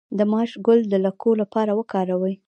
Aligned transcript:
د 0.17 0.19
ماش 0.31 0.51
ګل 0.65 0.79
د 0.91 0.93
لکو 1.05 1.29
لپاره 1.41 1.71
وکاروئ 1.79 2.35